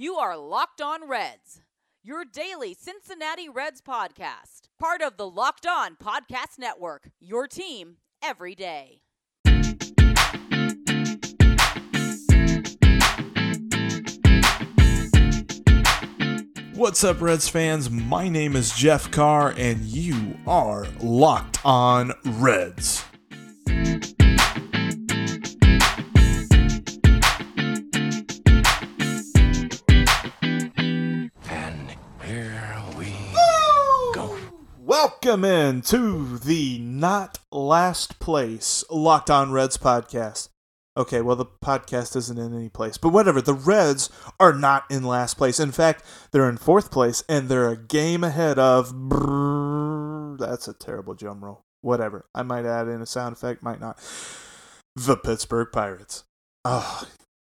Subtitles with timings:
[0.00, 1.60] You are Locked On Reds,
[2.02, 8.54] your daily Cincinnati Reds podcast, part of the Locked On Podcast Network, your team every
[8.54, 9.02] day.
[16.74, 17.90] What's up, Reds fans?
[17.90, 23.04] My name is Jeff Carr, and you are Locked On Reds.
[35.30, 40.48] Welcome in to the Not Last Place Locked On Reds podcast.
[40.96, 43.40] Okay, well, the podcast isn't in any place, but whatever.
[43.40, 45.60] The Reds are not in last place.
[45.60, 48.92] In fact, they're in fourth place, and they're a game ahead of.
[48.92, 51.62] Brrr, that's a terrible drum roll.
[51.80, 52.26] Whatever.
[52.34, 54.00] I might add in a sound effect, might not.
[54.96, 56.24] The Pittsburgh Pirates.
[56.64, 57.04] Oh,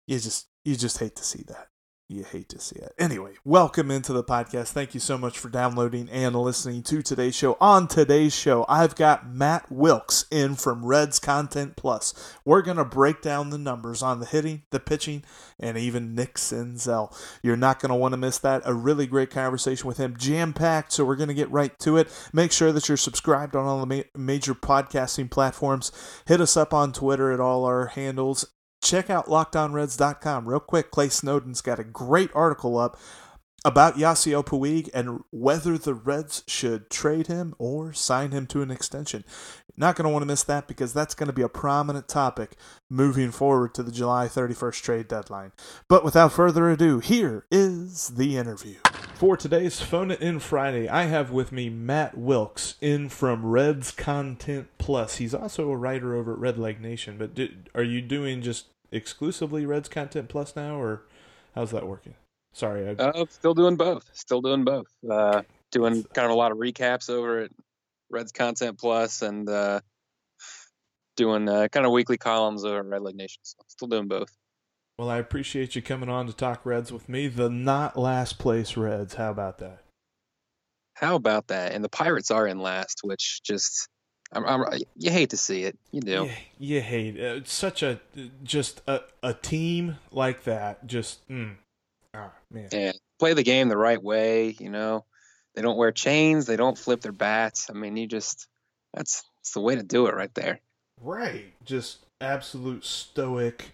[0.07, 1.70] you just you just hate to see that.
[2.13, 2.93] You hate to see it.
[2.99, 4.73] Anyway, welcome into the podcast.
[4.73, 7.57] Thank you so much for downloading and listening to today's show.
[7.61, 12.13] On today's show, I've got Matt Wilkes in from Reds Content Plus.
[12.45, 15.23] We're going to break down the numbers on the hitting, the pitching,
[15.61, 17.17] and even Nick Senzel.
[17.45, 18.63] You're not going to want to miss that.
[18.65, 20.91] A really great conversation with him, jam packed.
[20.91, 22.09] So we're going to get right to it.
[22.33, 25.93] Make sure that you're subscribed on all the ma- major podcasting platforms.
[26.27, 28.47] Hit us up on Twitter at all our handles
[28.83, 30.91] check out lockedonreds.com real quick.
[30.91, 32.99] Clay Snowden's got a great article up
[33.65, 38.71] about Yasiel Puig and whether the Reds should trade him or sign him to an
[38.71, 39.25] extension.
[39.77, 42.57] Not going to want to miss that because that's going to be a prominent topic
[42.89, 45.53] moving forward to the July 31st trade deadline.
[45.89, 48.77] But without further ado, here is the interview.
[49.15, 53.91] For today's Phone It In Friday, I have with me Matt Wilkes in from Reds
[53.91, 55.17] Content Plus.
[55.17, 59.67] He's also a writer over at Redleg Nation, but did, are you doing just exclusively
[59.67, 61.03] Reds Content Plus now, or
[61.55, 62.15] how's that working?
[62.53, 64.09] Sorry, I, Uh, still doing both.
[64.13, 64.89] Still doing both.
[65.09, 67.51] Uh, doing kind of a lot of recaps over at
[68.11, 69.81] Reds Content Plus and uh,
[71.17, 73.41] doing uh, kind of weekly columns over at Redleg Nation.
[73.43, 74.31] So still doing both.
[74.99, 77.29] well, I appreciate you coming on to talk Reds with me.
[77.29, 79.15] The not last place Reds.
[79.15, 79.85] How about that?
[80.95, 81.73] How about that?
[81.73, 83.89] And the Pirates are in last, which just
[84.33, 84.65] I'm, I'm,
[84.97, 85.79] you hate to see it.
[85.93, 86.11] You do.
[86.25, 87.37] You, you hate it.
[87.39, 88.01] It's such a
[88.43, 90.87] just a, a team like that.
[90.87, 91.55] Just mm,
[92.51, 92.69] man.
[92.73, 94.57] And play the game the right way.
[94.59, 95.05] You know,
[95.55, 96.47] they don't wear chains.
[96.47, 97.69] They don't flip their bats.
[97.71, 98.47] I mean, you just
[98.95, 100.61] that's that's the way to do it right there.
[101.01, 101.47] Right.
[101.65, 103.73] Just absolute stoic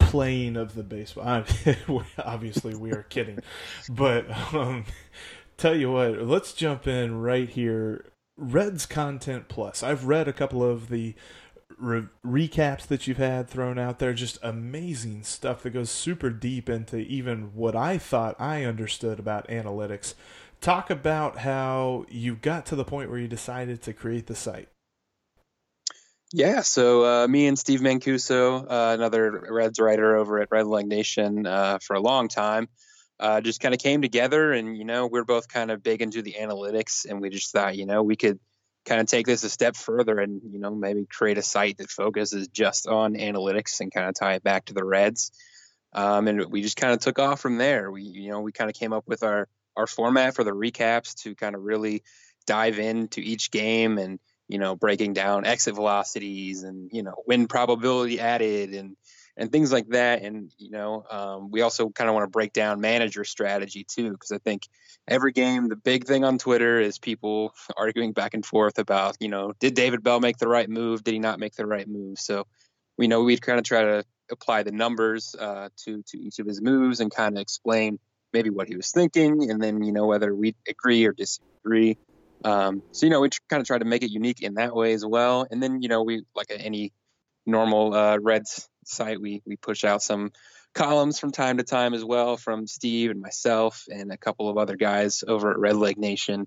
[0.00, 1.26] playing of the baseball.
[1.26, 1.44] I,
[2.18, 3.38] obviously, we are kidding,
[3.88, 4.84] but um,
[5.56, 8.06] tell you what, let's jump in right here.
[8.36, 9.84] Reds Content Plus.
[9.84, 11.14] I've read a couple of the
[11.78, 14.12] re- recaps that you've had thrown out there.
[14.14, 19.48] Just amazing stuff that goes super deep into even what I thought I understood about
[19.48, 20.14] analytics.
[20.60, 24.68] Talk about how you got to the point where you decided to create the site.
[26.32, 31.46] Yeah, so uh, me and Steve Mancuso, uh, another Reds writer over at Redleg Nation
[31.46, 32.68] uh, for a long time,
[33.20, 36.22] uh, just kind of came together, and you know we're both kind of big into
[36.22, 38.40] the analytics, and we just thought you know we could
[38.84, 41.90] kind of take this a step further, and you know maybe create a site that
[41.90, 45.32] focuses just on analytics and kind of tie it back to the Reds,
[45.92, 47.90] um, and we just kind of took off from there.
[47.90, 51.22] We you know we kind of came up with our our format for the recaps
[51.22, 52.02] to kind of really
[52.46, 54.18] dive into each game and
[54.48, 58.96] you know, breaking down exit velocities and, you know, win probability added and,
[59.36, 60.22] and things like that.
[60.22, 64.12] And, you know, um, we also kind of want to break down manager strategy too,
[64.12, 64.68] because I think
[65.08, 69.28] every game, the big thing on Twitter is people arguing back and forth about, you
[69.28, 71.02] know, did David Bell make the right move?
[71.02, 72.18] Did he not make the right move?
[72.18, 72.46] So
[72.96, 76.46] we know we'd kind of try to apply the numbers uh, to, to each of
[76.46, 77.98] his moves and kind of explain
[78.32, 79.50] maybe what he was thinking.
[79.50, 81.98] And then, you know, whether we agree or disagree.
[82.44, 84.92] Um, so you know, we kind of try to make it unique in that way
[84.92, 85.46] as well.
[85.50, 86.92] And then you know, we like any
[87.46, 90.32] normal uh, Reds site, we we push out some
[90.74, 94.58] columns from time to time as well from Steve and myself and a couple of
[94.58, 96.46] other guys over at Redleg Nation.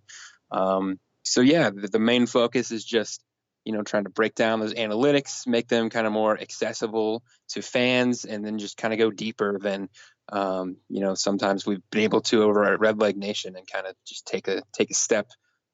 [0.51, 3.23] Um, so yeah, the, the main focus is just
[3.65, 7.61] you know trying to break down those analytics, make them kind of more accessible to
[7.61, 9.89] fans, and then just kind of go deeper than
[10.29, 13.95] um, you know sometimes we've been able to over at Redleg Nation and kind of
[14.05, 15.27] just take a take a step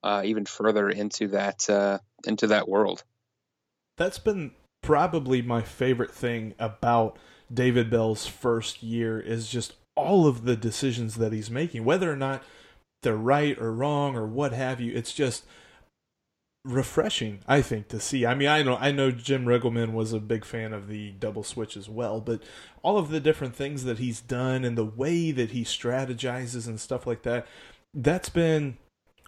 [0.03, 3.03] uh, even further into that uh, into that world.
[3.97, 4.51] That's been
[4.83, 7.17] probably my favorite thing about
[7.51, 12.15] David Bell's first year is just all of the decisions that he's making, whether or
[12.15, 12.43] not
[13.01, 14.93] they're right or wrong or what have you.
[14.93, 15.45] It's just
[16.65, 18.25] refreshing, I think, to see.
[18.25, 21.43] I mean, I know I know Jim Riggleman was a big fan of the double
[21.43, 22.41] switch as well, but
[22.81, 26.79] all of the different things that he's done and the way that he strategizes and
[26.79, 27.45] stuff like that,
[27.93, 28.77] that's been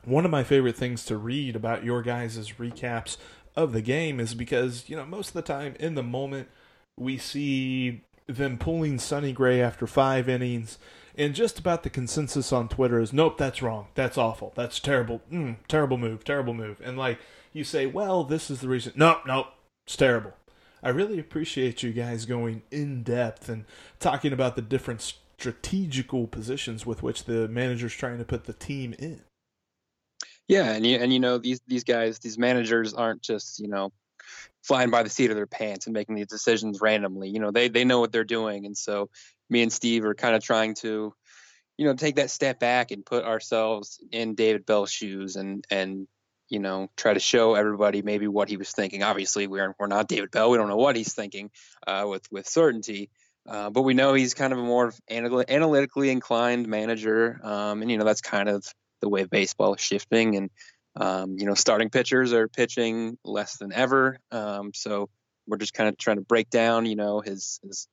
[0.04, 3.18] one of my favorite things to read about your guys' recaps
[3.56, 6.50] of the game is because, you know, most of the time in the moment
[6.98, 10.78] we see them pulling Sonny Gray after five innings
[11.18, 13.88] and just about the consensus on Twitter is, nope, that's wrong.
[13.96, 14.52] That's awful.
[14.56, 15.22] That's terrible.
[15.32, 16.24] Mm, terrible move.
[16.24, 16.82] Terrible move.
[16.84, 17.20] And like
[17.54, 18.94] you say, well, this is the reason.
[18.96, 19.48] Nope, nope.
[19.86, 20.34] It's terrible.
[20.84, 23.66] I really appreciate you guys going in depth and
[24.00, 28.94] talking about the different strategical positions with which the manager's trying to put the team
[29.00, 29.22] in.
[30.48, 33.92] Yeah, and you and you know these these guys, these managers aren't just you know
[34.64, 37.30] flying by the seat of their pants and making these decisions randomly.
[37.30, 39.10] You know, they they know what they're doing, and so
[39.50, 41.14] me and Steve are kind of trying to,
[41.78, 46.08] you know, take that step back and put ourselves in David Bell's shoes and and
[46.50, 49.02] you know try to show everybody maybe what he was thinking.
[49.02, 50.52] Obviously, we're we're not David Bell.
[50.52, 51.50] We don't know what he's thinking
[51.88, 53.10] uh, with with certainty.
[53.48, 57.92] Uh, but we know he's kind of a more anal- analytically inclined manager, um, and
[57.92, 58.66] you know that's kind of
[59.02, 60.36] the way baseball is shifting.
[60.36, 60.50] And
[60.96, 65.10] um, you know, starting pitchers are pitching less than ever, um, so
[65.48, 67.88] we're just kind of trying to break down, you know, his his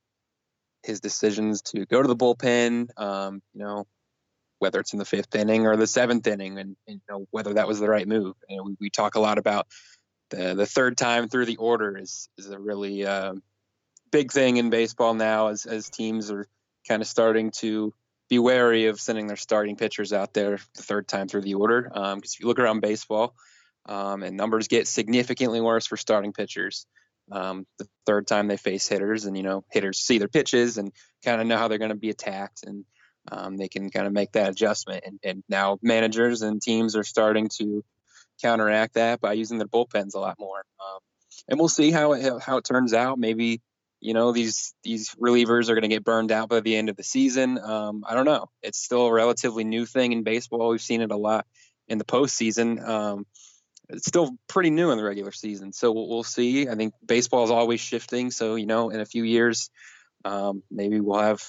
[0.85, 3.87] his decisions to go to the bullpen, um, you know,
[4.59, 7.55] whether it's in the fifth inning or the seventh inning, and, and you know whether
[7.55, 8.37] that was the right move.
[8.49, 9.67] And we, we, talk a lot about
[10.31, 13.35] the the third time through the order is is a really uh,
[14.11, 16.47] big thing in baseball now, as as teams are
[16.87, 17.93] kind of starting to
[18.33, 21.83] be wary of sending their starting pitchers out there the third time through the order.
[21.83, 23.35] Because um, if you look around baseball,
[23.85, 26.87] um, and numbers get significantly worse for starting pitchers
[27.31, 30.93] um, the third time they face hitters, and you know hitters see their pitches and
[31.23, 32.87] kind of know how they're going to be attacked, and
[33.31, 35.05] um, they can kind of make that adjustment.
[35.07, 37.85] And, and, now managers and teams are starting to
[38.41, 40.65] counteract that by using their bullpens a lot more.
[40.81, 41.01] Um,
[41.49, 43.19] and we'll see how it, how it turns out.
[43.19, 43.61] Maybe
[44.03, 46.97] you know these these relievers are going to get burned out by the end of
[46.97, 47.59] the season.
[47.59, 48.51] Um, I don't know.
[48.63, 50.71] It's still a relatively new thing in baseball.
[50.71, 51.47] We've seen it a lot
[51.87, 52.87] in the postseason.
[52.87, 53.27] Um,
[53.89, 55.73] it's still pretty new in the regular season.
[55.73, 56.69] So we'll, we'll see.
[56.69, 58.31] I think baseball is always shifting.
[58.31, 59.71] So, you know, in a few years,
[60.25, 61.43] um, maybe we'll have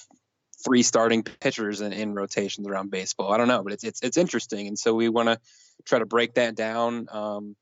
[0.64, 3.32] three starting pitchers in, in, rotations around baseball.
[3.32, 4.68] I don't know, but it's, it's, it's interesting.
[4.68, 5.40] And so we want to
[5.86, 7.56] try to break that down um,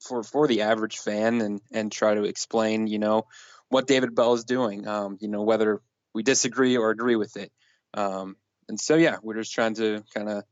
[0.00, 3.26] for, for the average fan and, and try to explain, you know,
[3.68, 5.80] what David Bell is doing, um, you know, whether
[6.14, 7.50] we disagree or agree with it.
[7.92, 8.36] Um,
[8.68, 10.44] and so, yeah, we're just trying to kind of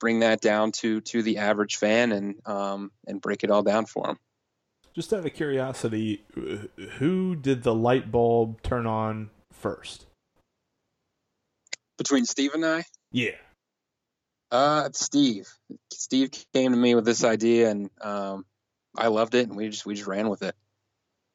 [0.00, 3.86] bring that down to to the average fan and um, and break it all down
[3.86, 4.18] for them.
[4.94, 6.22] Just out of curiosity,
[6.98, 10.04] who did the light bulb turn on first?
[11.96, 12.84] Between Steve and I?
[13.10, 13.36] Yeah.
[14.50, 15.48] Uh, Steve.
[15.90, 18.44] Steve came to me with this idea, and um,
[18.94, 20.54] I loved it, and we just we just ran with it.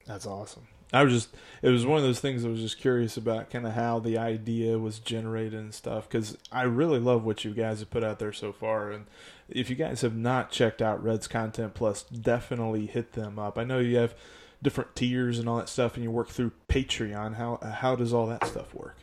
[0.06, 0.68] That's awesome.
[0.94, 3.68] I was just it was one of those things I was just curious about kind
[3.68, 7.80] of how the idea was generated and stuff cuz I really love what you guys
[7.80, 9.06] have put out there so far and
[9.50, 13.58] if you guys have not checked out Reds Content Plus definitely hit them up.
[13.58, 14.16] I know you have
[14.62, 17.36] different tiers and all that stuff and you work through Patreon.
[17.36, 18.98] How how does all that stuff work?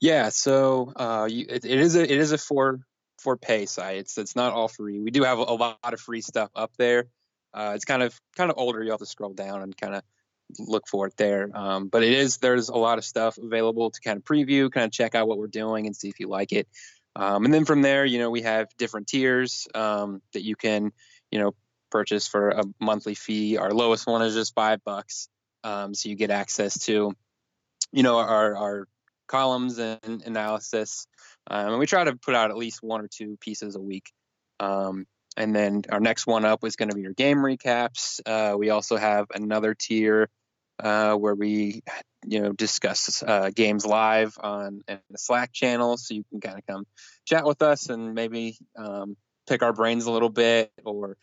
[0.00, 2.80] Yeah, so uh, you, it, it is a it is a for
[3.18, 3.98] for pay site.
[3.98, 5.00] It's it's not all free.
[5.00, 7.06] We do have a, lot of free stuff up there.
[7.54, 8.82] Uh, it's kind of kind of older.
[8.82, 10.02] You have to scroll down and kind of
[10.58, 11.50] look for it there.
[11.54, 14.86] Um, but it is there's a lot of stuff available to kind of preview, kind
[14.86, 16.68] of check out what we're doing and see if you like it.
[17.14, 20.92] Um, and then from there, you know, we have different tiers um, that you can,
[21.30, 21.54] you know,
[21.90, 23.58] purchase for a monthly fee.
[23.58, 25.28] Our lowest one is just five bucks,
[25.62, 27.14] um, so you get access to,
[27.92, 28.88] you know, our our
[29.28, 31.06] columns and analysis.
[31.50, 34.10] Um, and we try to put out at least one or two pieces a week.
[34.60, 35.06] Um,
[35.36, 38.20] and then our next one up is going to be your game recaps.
[38.26, 40.28] Uh, we also have another tier
[40.82, 41.82] uh, where we
[42.26, 46.66] you know discuss uh, games live on the Slack channel, so you can kind of
[46.66, 46.86] come
[47.24, 49.16] chat with us and maybe um,
[49.48, 51.16] pick our brains a little bit, or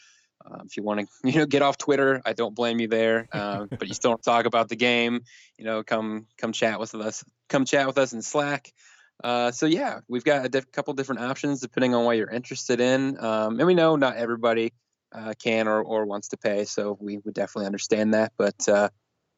[0.45, 3.27] uh, if you want to you know get off Twitter, I don't blame you there,
[3.31, 5.21] uh, but you still talk about the game,
[5.57, 8.71] you know, come come chat with us, come chat with us in Slack.
[9.21, 12.79] Uh, so yeah, we've got a diff- couple different options depending on what you're interested
[12.79, 14.71] in, um, and we know not everybody
[15.11, 18.31] uh, can or, or wants to pay, so we would definitely understand that.
[18.37, 18.89] But uh,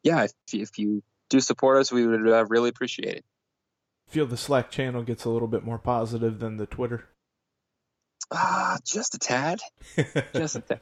[0.04, 3.26] yeah, if, if you do support us, we would uh, really appreciate it.
[4.08, 7.08] Feel the Slack channel gets a little bit more positive than the Twitter.
[8.32, 9.60] Ah, just a tad.
[10.34, 10.82] just a tad.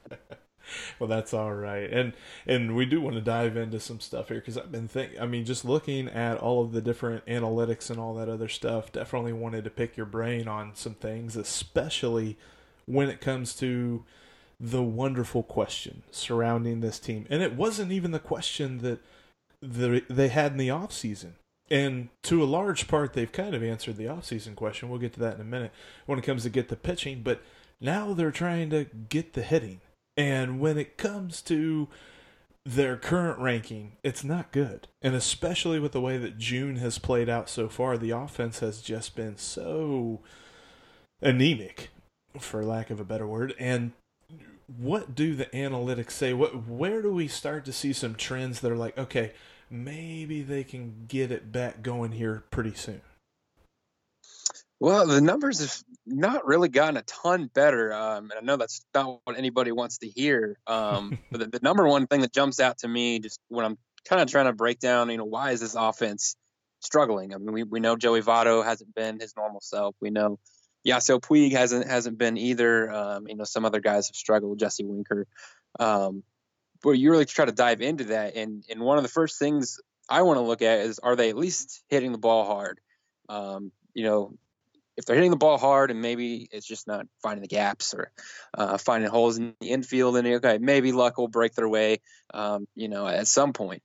[0.99, 2.13] well, that's all right, and
[2.45, 5.13] and we do want to dive into some stuff here because I've been think.
[5.19, 8.91] I mean, just looking at all of the different analytics and all that other stuff,
[8.91, 12.37] definitely wanted to pick your brain on some things, especially
[12.85, 14.05] when it comes to
[14.59, 17.25] the wonderful question surrounding this team.
[17.29, 18.99] And it wasn't even the question that
[19.61, 21.33] the, they had in the offseason.
[21.71, 24.89] And to a large part, they've kind of answered the offseason question.
[24.89, 25.71] We'll get to that in a minute
[26.05, 27.21] when it comes to get the pitching.
[27.23, 27.41] But
[27.79, 29.81] now they're trying to get the hitting.
[30.17, 31.87] And when it comes to
[32.65, 34.87] their current ranking, it's not good.
[35.01, 38.81] And especially with the way that June has played out so far, the offense has
[38.81, 40.19] just been so
[41.21, 41.89] anemic,
[42.39, 43.53] for lack of a better word.
[43.59, 43.93] And
[44.77, 46.33] what do the analytics say?
[46.33, 49.33] What where do we start to see some trends that are like, okay,
[49.69, 53.01] maybe they can get it back going here pretty soon?
[54.79, 57.93] Well, the numbers have not really gotten a ton better.
[57.93, 60.57] Um, and I know that's not what anybody wants to hear.
[60.67, 63.77] Um, but the, the, number one thing that jumps out to me, just when I'm
[64.05, 66.35] kind of trying to break down, you know, why is this offense
[66.79, 67.33] struggling?
[67.33, 69.95] I mean, we, we know Joey Votto hasn't been his normal self.
[69.99, 70.39] We know
[70.87, 72.91] Yasiel Puig hasn't hasn't been either.
[72.91, 74.59] Um, you know, some other guys have struggled.
[74.59, 75.27] Jesse Winker.
[75.79, 76.23] Um,
[76.81, 79.79] but you really try to dive into that, and and one of the first things
[80.07, 82.79] I want to look at is are they at least hitting the ball hard?
[83.27, 84.33] Um, you know,
[84.97, 88.11] if they're hitting the ball hard and maybe it's just not finding the gaps or
[88.57, 91.99] uh, finding holes in the infield, then okay, maybe luck will break their way,
[92.33, 93.83] um, you know, at some point.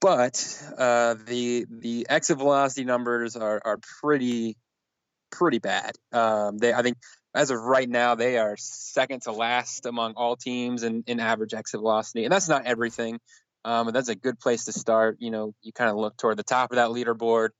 [0.00, 4.56] But uh, the the exit velocity numbers are, are pretty
[5.36, 5.92] pretty bad.
[6.12, 6.96] Um, they, I think,
[7.34, 11.52] as of right now, they are second to last among all teams in, in average
[11.52, 13.20] exit velocity, and that's not everything.
[13.64, 15.16] Um, but that's a good place to start.
[15.20, 17.50] You know, you kind of look toward the top of that leaderboard.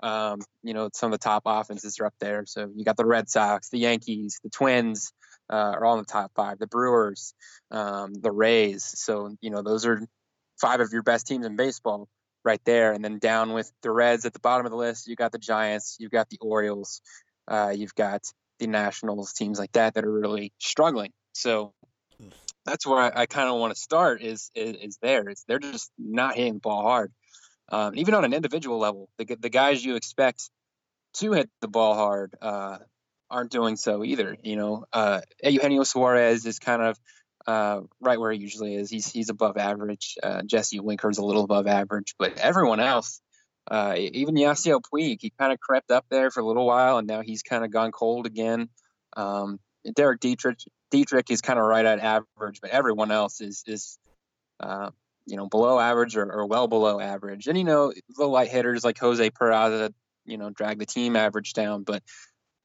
[0.00, 2.44] Um, you know, some of the top offenses are up there.
[2.46, 5.12] So you got the Red Sox, the Yankees, the Twins
[5.50, 6.58] uh, are all in the top five.
[6.58, 7.34] The Brewers,
[7.70, 8.84] um, the Rays.
[8.84, 10.06] So you know, those are
[10.60, 12.08] five of your best teams in baseball
[12.44, 12.92] right there.
[12.92, 15.38] And then down with the Reds at the bottom of the list, you got the
[15.38, 17.00] Giants, you've got the Orioles,
[17.48, 18.22] uh, you've got
[18.58, 21.12] the Nationals, teams like that that are really struggling.
[21.32, 21.72] So
[22.64, 25.24] that's where I, I kind of want to start is, is, is there.
[25.48, 27.12] They're just not hitting the ball hard.
[27.70, 30.50] Um, even on an individual level, the the guys you expect
[31.14, 32.78] to hit the ball hard uh,
[33.30, 34.36] aren't doing so either.
[34.42, 36.98] You know, uh, Eugenio Suarez is kind of
[37.46, 38.90] uh, right where he usually is.
[38.90, 40.16] He's he's above average.
[40.22, 43.20] Uh, Jesse Winker's a little above average, but everyone else,
[43.70, 47.06] uh, even Yasiel Puig, he kind of crept up there for a little while, and
[47.06, 48.68] now he's kind of gone cold again.
[49.16, 49.58] Um,
[49.94, 53.98] Derek Dietrich, Dietrich is kind of right at average, but everyone else is is
[54.60, 54.90] uh,
[55.26, 57.46] you know below average or, or, well below average.
[57.46, 59.92] And you know the light hitters like Jose Peraza,
[60.26, 62.02] you know, drag the team average down, but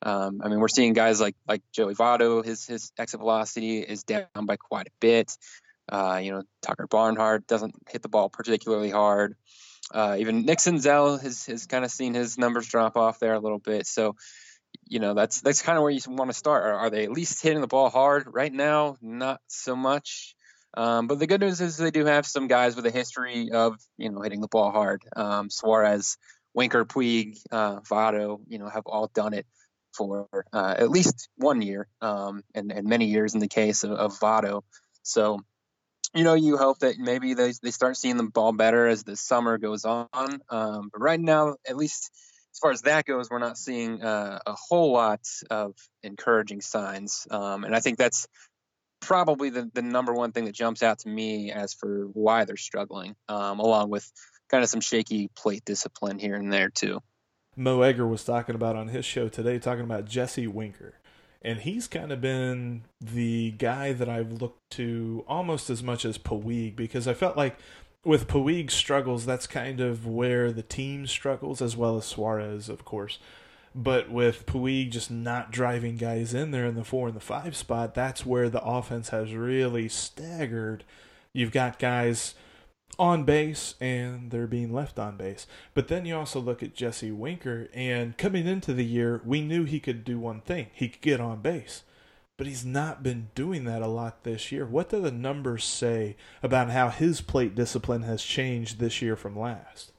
[0.01, 4.03] um, I mean, we're seeing guys like like Joey Votto, his his exit velocity is
[4.03, 5.36] down by quite a bit.
[5.91, 9.36] Uh, you know, Tucker Barnhart doesn't hit the ball particularly hard.
[9.93, 13.39] Uh, even Nick Senzel has has kind of seen his numbers drop off there a
[13.39, 13.88] little bit.
[13.88, 14.15] So,
[14.88, 16.63] you know, that's that's kind of where you want to start.
[16.63, 18.98] Are, are, they at least hitting the ball hard right now?
[19.01, 20.36] Not so much.
[20.77, 23.75] Um, but the good news is they do have some guys with a history of
[23.98, 25.03] you know hitting the ball hard.
[25.15, 26.17] Um, Suarez,
[26.53, 29.46] Winker, Puig, uh, Votto, you know, have all done it
[29.93, 33.91] for uh, at least one year, um, and, and many years in the case of,
[33.91, 34.62] of Votto.
[35.03, 35.39] So,
[36.13, 39.16] you know, you hope that maybe they, they start seeing the ball better as the
[39.16, 40.08] summer goes on.
[40.50, 42.12] Um, but right now, at least
[42.54, 47.28] as far as that goes, we're not seeing uh, a whole lot of encouraging signs.
[47.30, 48.28] Um, and I think that's
[49.01, 52.58] probably the, the number one thing that jumps out to me as for why they're
[52.58, 54.12] struggling, um, along with
[54.50, 57.00] kind of some shaky plate discipline here and there, too.
[57.56, 60.96] Mo Egger was talking about on his show today, talking about Jesse Winker.
[61.41, 66.17] And he's kind of been the guy that I've looked to almost as much as
[66.17, 67.58] Puig because I felt like
[68.03, 72.86] with Puig's struggles, that's kind of where the team struggles, as well as Suarez, of
[72.86, 73.19] course.
[73.75, 77.55] But with Puig just not driving guys in there in the four and the five
[77.55, 80.84] spot, that's where the offense has really staggered.
[81.34, 82.34] You've got guys
[83.00, 85.48] on base and they're being left on base.
[85.74, 89.63] But then you also look at Jesse Winker, and coming into the year, we knew
[89.63, 91.84] he could do one thing he could get on base.
[92.38, 94.65] But he's not been doing that a lot this year.
[94.65, 99.38] What do the numbers say about how his plate discipline has changed this year from
[99.38, 99.91] last?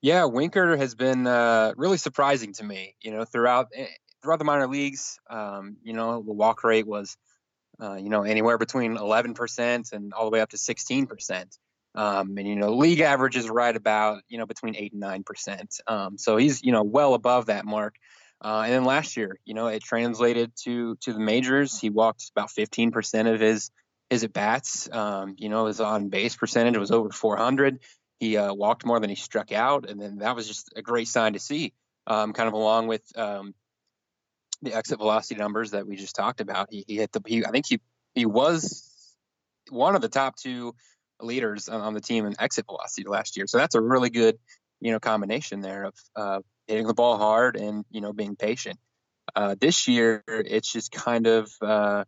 [0.00, 2.94] Yeah, Winker has been uh, really surprising to me.
[3.02, 3.86] You know, throughout eh,
[4.22, 7.16] throughout the minor leagues, um, you know, the walk rate was
[7.80, 11.58] uh, you know, anywhere between 11% and all the way up to 16%.
[11.94, 15.22] Um, and you know, league average is right about you know between eight and nine
[15.22, 15.80] percent.
[15.86, 17.94] Um, so he's you know well above that mark.
[18.44, 21.78] Uh, and then last year, you know, it translated to to the majors.
[21.78, 23.70] He walked about 15 percent of his
[24.10, 24.88] his at bats.
[24.90, 27.78] Um, you know, his on base percentage was over 400.
[28.18, 31.08] He uh, walked more than he struck out, and then that was just a great
[31.08, 31.72] sign to see.
[32.06, 33.54] Um, kind of along with um,
[34.64, 36.68] the exit velocity numbers that we just talked about.
[36.70, 37.80] He, he hit the he I think he
[38.14, 38.90] he was
[39.70, 40.74] one of the top two
[41.20, 43.46] leaders on, the team in exit velocity last year.
[43.46, 44.38] So that's a really good
[44.80, 48.78] you know combination there of uh, hitting the ball hard and you know being patient.
[49.34, 52.04] Uh, this year, it's just kind of uh,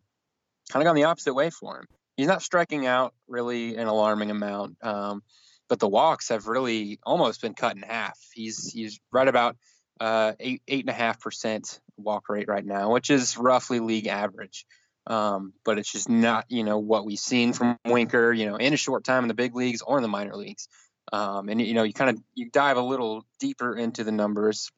[0.70, 1.86] kind of gone the opposite way for him.
[2.16, 5.22] He's not striking out really an alarming amount, um,
[5.68, 8.18] but the walks have really almost been cut in half.
[8.32, 9.56] He's he's right about
[10.00, 14.06] uh, eight eight and a half percent walk rate right now, which is roughly league
[14.06, 14.66] average.
[15.06, 18.74] Um, but it's just not you know what we've seen from Winker, you know, in
[18.74, 20.68] a short time in the big leagues or in the minor leagues.
[21.12, 24.70] Um, and you know, you kind of you dive a little deeper into the numbers.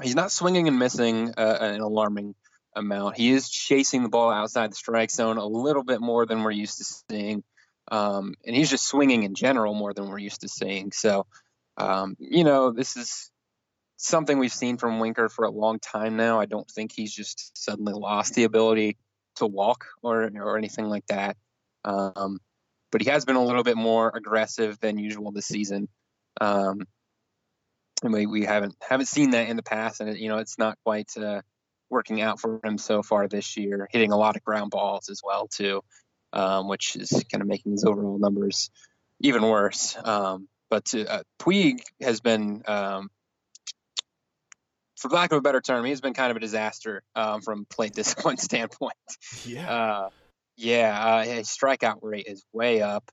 [0.00, 2.34] He's not swinging and missing uh, an alarming
[2.76, 3.16] amount.
[3.16, 6.52] He is chasing the ball outside the strike zone a little bit more than we're
[6.52, 7.42] used to seeing,
[7.90, 10.92] um, and he's just swinging in general more than we're used to seeing.
[10.92, 11.26] So,
[11.76, 13.30] um, you know, this is
[14.06, 16.40] something we've seen from Winker for a long time now.
[16.40, 18.96] I don't think he's just suddenly lost the ability
[19.36, 21.36] to walk or or anything like that.
[21.84, 22.38] Um,
[22.90, 25.88] but he has been a little bit more aggressive than usual this season.
[26.40, 26.80] Um,
[28.02, 30.78] and we, we haven't haven't seen that in the past, and you know it's not
[30.84, 31.42] quite uh,
[31.90, 33.88] working out for him so far this year.
[33.90, 35.82] Hitting a lot of ground balls as well too,
[36.32, 38.70] um, which is kind of making his overall numbers
[39.20, 39.96] even worse.
[40.02, 43.10] Um, but uh, Puig has been, um,
[45.00, 47.92] for lack of a better term, he's been kind of a disaster um, from plate
[47.94, 48.94] discipline standpoint.
[49.44, 49.70] Yeah.
[49.70, 50.10] Uh,
[50.56, 53.10] yeah, uh, his strikeout rate is way up.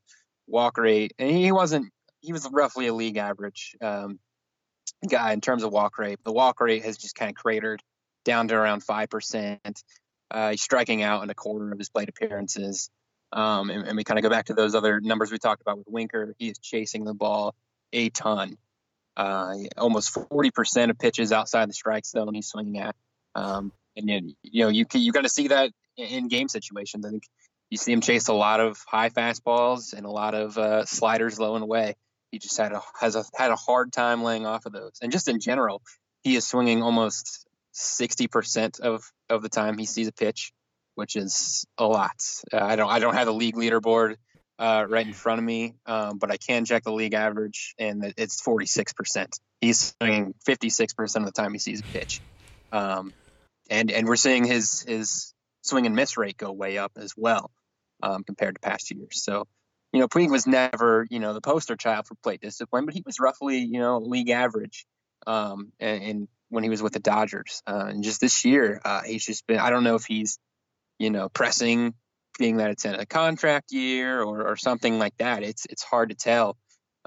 [0.47, 1.91] Walk rate, and he wasn't.
[2.19, 4.19] He was roughly a league average um,
[5.09, 6.19] guy in terms of walk rate.
[6.25, 7.81] The walk rate has just kind of cratered
[8.25, 9.83] down to around five percent.
[10.29, 12.89] Uh, he's striking out in a quarter of his plate appearances.
[13.31, 15.77] Um, and, and, we kind of go back to those other numbers we talked about
[15.79, 16.33] with Winker.
[16.37, 17.55] He is chasing the ball
[17.91, 18.57] a ton.
[19.17, 22.95] Uh, almost 40% of pitches outside the strike zone he's swinging at.
[23.33, 27.03] Um, and you, you know you can, you got to see that in game situations.
[27.03, 27.23] I think
[27.71, 31.39] you see him chase a lot of high fastballs and a lot of uh, sliders
[31.39, 31.95] low and away.
[32.31, 34.99] He just had a has a had a hard time laying off of those.
[35.01, 35.81] And just in general,
[36.21, 40.51] he is swinging almost 60% of of the time he sees a pitch,
[40.93, 42.21] which is a lot.
[42.53, 44.17] Uh, I don't I don't have the league leaderboard
[44.59, 48.13] uh, right in front of me, um, but I can check the league average, and
[48.17, 49.27] it's 46%.
[49.61, 52.21] He's swinging 56% of the time he sees a pitch,
[52.71, 53.13] um,
[53.69, 57.51] and and we're seeing his his swing and miss rate go way up as well
[58.01, 59.23] um, compared to past years.
[59.23, 59.47] So,
[59.91, 63.03] you know, Puig was never, you know, the poster child for plate discipline, but he
[63.05, 64.85] was roughly, you know, league average.
[65.25, 69.01] Um, and, and when he was with the Dodgers, uh, and just this year, uh,
[69.03, 69.59] he's just been.
[69.59, 70.39] I don't know if he's,
[70.99, 71.93] you know, pressing,
[72.37, 75.43] being that it's in a contract year or, or something like that.
[75.43, 76.57] It's it's hard to tell.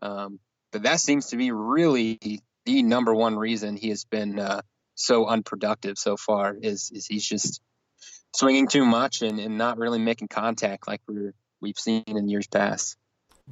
[0.03, 0.41] Um,
[0.73, 2.19] but that seems to be really
[2.65, 4.63] the number one reason he has been uh,
[4.95, 6.57] so unproductive so far.
[6.61, 7.61] Is is he's just
[8.35, 12.47] swinging too much and, and not really making contact like we're we've seen in years
[12.47, 12.97] past.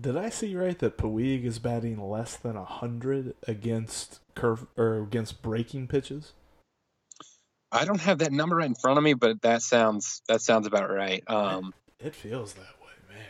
[0.01, 5.43] Did I see right that Puig is batting less than hundred against curve or against
[5.43, 6.35] breaking pitches?
[7.71, 10.67] I don't have that number right in front of me, but that sounds that sounds
[10.67, 11.23] about right.
[11.27, 13.25] Um, it feels that way, man.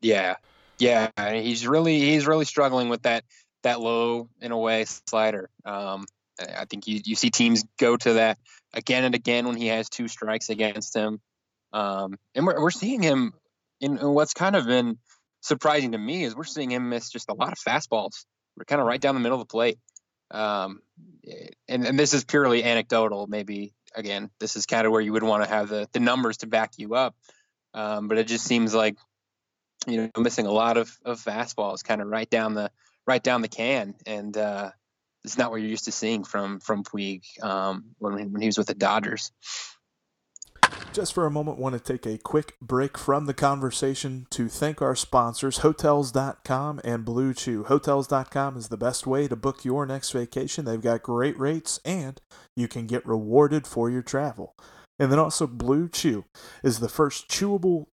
[0.00, 0.36] Yeah,
[0.78, 1.10] yeah.
[1.34, 3.24] He's really he's really struggling with that
[3.62, 5.50] that low in a way slider.
[5.64, 6.06] Um,
[6.40, 8.38] I think you, you see teams go to that
[8.72, 11.20] again and again when he has two strikes against him.
[11.72, 13.32] Um, and we're, we're seeing him
[13.80, 14.98] in, in, what's kind of been
[15.40, 18.24] surprising to me is we're seeing him miss just a lot of fastballs.
[18.56, 19.78] We're kind of right down the middle of the plate.
[20.32, 20.80] Um,
[21.68, 23.26] and, and this is purely anecdotal.
[23.26, 26.38] Maybe again, this is kind of where you would want to have the, the numbers
[26.38, 27.14] to back you up.
[27.74, 28.96] Um, but it just seems like,
[29.86, 32.70] you know, missing a lot of, of fastballs kind of right down the,
[33.06, 33.94] right down the can.
[34.06, 34.70] And, uh,
[35.24, 38.58] it's not what you're used to seeing from from Puig um, when when he was
[38.58, 39.30] with the Dodgers.
[40.92, 44.82] Just for a moment, want to take a quick break from the conversation to thank
[44.82, 47.66] our sponsors, Hotels.com and BlueChew.
[47.66, 50.64] Hotels.com is the best way to book your next vacation.
[50.64, 52.20] They've got great rates and
[52.56, 54.54] you can get rewarded for your travel.
[54.98, 56.24] And then also, BlueChew
[56.62, 57.86] is the first chewable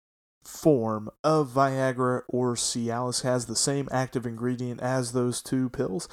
[0.43, 6.07] form of Viagra or Cialis, has the same active ingredient as those two pills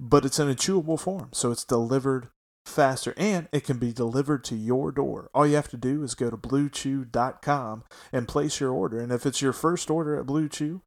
[0.00, 2.28] but it's in a chewable form, so it's delivered
[2.66, 5.30] faster and it can be delivered to your door.
[5.34, 8.98] All you have to do is go to bluechew.com and place your order.
[8.98, 10.80] And if it's your first order at BlueChew,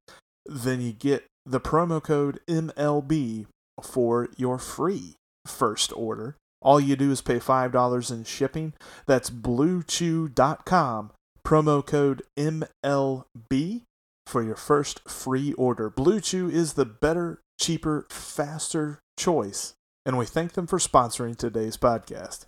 [0.45, 3.45] then you get the promo code MLB
[3.81, 6.35] for your free first order.
[6.61, 8.73] All you do is pay $5 in shipping.
[9.05, 11.11] That's bluechew.com,
[11.45, 13.83] promo code MLB
[14.25, 15.89] for your first free order.
[15.89, 19.73] BlueChew is the better cheaper, faster choice.
[20.07, 22.45] And we thank them for sponsoring today's podcast.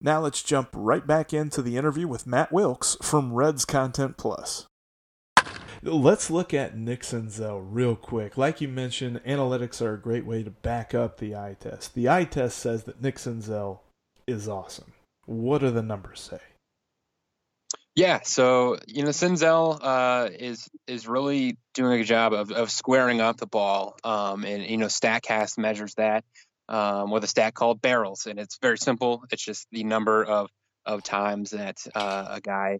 [0.00, 4.66] Now let's jump right back into the interview with Matt Wilkes from Reds Content Plus.
[5.80, 8.36] Let's look at Nick Senzel uh, real quick.
[8.36, 11.94] Like you mentioned, analytics are a great way to back up the eye test.
[11.94, 13.78] The eye test says that Nick Senzel uh,
[14.26, 14.92] is awesome.
[15.26, 16.40] What do the numbers say?
[17.94, 22.70] Yeah, so you know, Senzel uh, is is really doing a good job of, of
[22.70, 26.24] squaring up the ball, um, and you know, Statcast measures that
[26.70, 29.24] um, with a stat called barrels, and it's very simple.
[29.30, 30.48] It's just the number of
[30.86, 32.78] of times that uh, a guy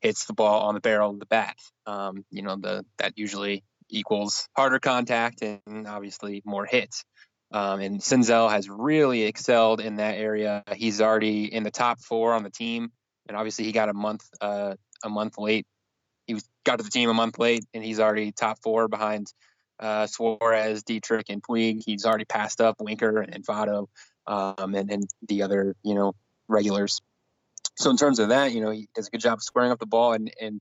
[0.00, 1.56] hits the ball on the barrel of the bat.
[1.84, 7.04] Um, you know, the that usually equals harder contact and obviously more hits.
[7.52, 10.64] Um, and Senzel has really excelled in that area.
[10.74, 12.90] He's already in the top four on the team
[13.28, 15.66] and obviously he got a month uh, a month late.
[16.26, 19.32] He was got to the team a month late, and he's already top four behind
[19.78, 21.82] uh, Suarez, Dietrich, and Puig.
[21.84, 23.88] He's already passed up Winker and Votto,
[24.26, 26.14] um, and and the other you know
[26.48, 27.00] regulars.
[27.76, 29.78] So in terms of that, you know, he does a good job of squaring up
[29.78, 30.60] the ball, and and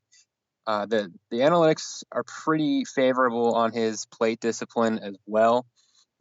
[0.65, 5.65] uh, the the analytics are pretty favorable on his plate discipline as well.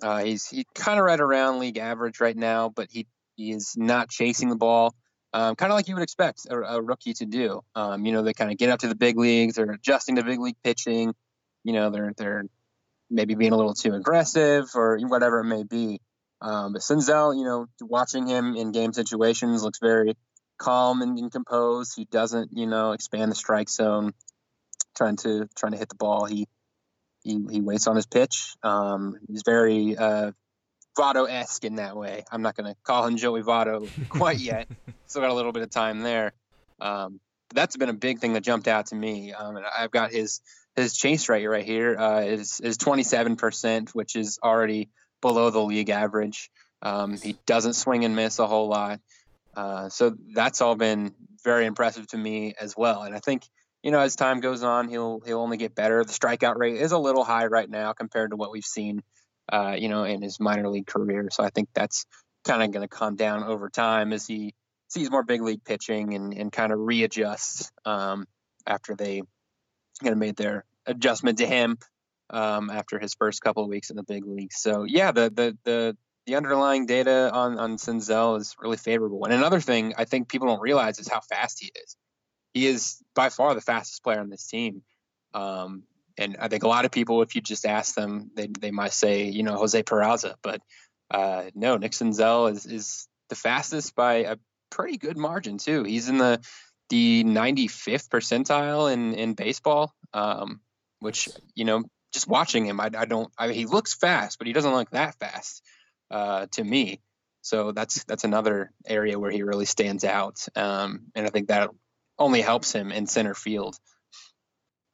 [0.02, 3.74] Uh, he's he kind of right around league average right now, but he he is
[3.76, 4.94] not chasing the ball
[5.32, 7.62] um, kind of like you would expect a, a rookie to do.
[7.74, 10.24] Um, you know, they kind of get up to the big leagues, they're adjusting to
[10.24, 11.14] big league pitching.
[11.64, 12.44] You know, they're they're
[13.10, 16.00] maybe being a little too aggressive or whatever it may be.
[16.40, 20.16] Um, but Senzel, you know, watching him in game situations looks very
[20.58, 21.92] calm and, and, composed.
[21.96, 24.12] He doesn't, you know, expand the strike zone,
[24.96, 26.24] trying to trying to hit the ball.
[26.24, 26.48] He
[27.22, 28.56] he, he waits on his pitch.
[28.64, 30.32] Um, he's very uh,
[30.96, 32.24] Votto esque in that way.
[32.30, 34.68] I'm not going to call him Joey Votto quite yet.
[35.06, 36.32] Still got a little bit of time there.
[36.80, 37.20] Um,
[37.54, 39.32] that's been a big thing that jumped out to me.
[39.32, 40.40] Um, and I've got his
[40.74, 44.88] his chase rate right here uh, is is 27%, which is already
[45.20, 46.50] below the league average.
[46.80, 49.00] Um, he doesn't swing and miss a whole lot.
[49.54, 53.02] Uh, so that's all been very impressive to me as well.
[53.02, 53.42] And I think
[53.82, 56.04] you know as time goes on, he'll he'll only get better.
[56.04, 59.02] The strikeout rate is a little high right now compared to what we've seen
[59.50, 61.28] uh, you know, in his minor league career.
[61.30, 62.06] So I think that's
[62.44, 64.54] kind of going to come down over time as he
[64.88, 68.26] sees more big league pitching and, and kind of readjusts um,
[68.66, 69.22] after they
[70.02, 71.78] kind of made their adjustment to him
[72.30, 74.56] um, after his first couple of weeks in the big leagues.
[74.56, 79.24] So yeah, the the the the underlying data on on Senzel is really favorable.
[79.24, 81.96] And another thing I think people don't realize is how fast he is.
[82.54, 84.82] He is by far the fastest player on this team.
[85.34, 85.84] Um,
[86.18, 88.92] and I think a lot of people, if you just ask them, they they might
[88.92, 90.60] say, you know, Jose Peraza, but
[91.10, 94.36] uh, no, Nick Senzel is is the fastest by a
[94.70, 95.84] pretty good margin too.
[95.84, 96.40] He's in the
[96.88, 100.60] the 95th percentile in in baseball, um,
[100.98, 103.32] which you know, just watching him, I, I don't.
[103.38, 105.62] I mean, he looks fast, but he doesn't look that fast
[106.10, 107.00] uh, to me.
[107.42, 111.70] So that's that's another area where he really stands out, um, and I think that
[112.18, 113.76] only helps him in center field.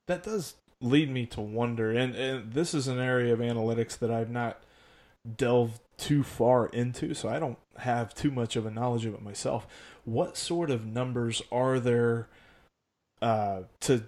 [0.07, 4.11] That does lead me to wonder, and, and this is an area of analytics that
[4.11, 4.61] I've not
[5.37, 9.23] delved too far into, so I don't have too much of a knowledge of it
[9.23, 9.67] myself.
[10.05, 12.29] What sort of numbers are there
[13.21, 14.05] uh, to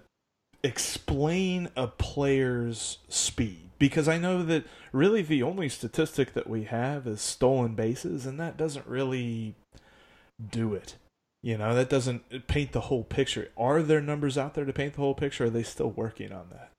[0.63, 3.71] explain a player's speed?
[3.79, 8.39] Because I know that really the only statistic that we have is stolen bases, and
[8.39, 9.55] that doesn't really
[10.51, 10.97] do it.
[11.43, 13.51] You know, that doesn't paint the whole picture.
[13.57, 15.47] Are there numbers out there to paint the whole picture?
[15.47, 16.73] are they still working on that?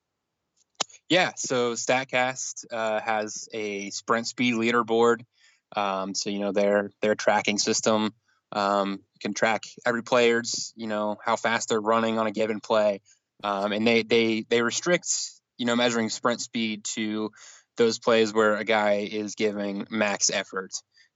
[1.10, 5.26] Yeah, so Statcast uh, has a sprint speed leaderboard.
[5.76, 8.14] Um, so you know their their tracking system
[8.52, 13.02] um, can track every player's you know how fast they're running on a given play,
[13.44, 15.08] um, and they they they restrict
[15.58, 17.32] you know measuring sprint speed to
[17.78, 20.72] those plays where a guy is giving max effort.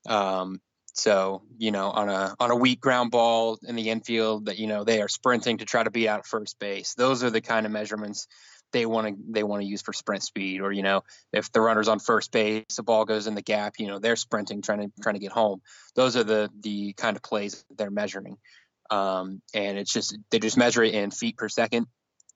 [0.07, 0.61] Um,
[0.95, 4.67] so, you know, on a on a weak ground ball in the infield that, you
[4.67, 6.93] know, they are sprinting to try to be out first base.
[6.93, 8.27] Those are the kind of measurements
[8.71, 10.61] they want to they want to use for sprint speed.
[10.61, 11.03] Or, you know,
[11.33, 14.15] if the runner's on first base, the ball goes in the gap, you know, they're
[14.15, 15.61] sprinting trying to trying to get home.
[15.95, 18.37] Those are the the kind of plays they're measuring.
[18.89, 21.87] Um, and it's just they just measure it in feet per second.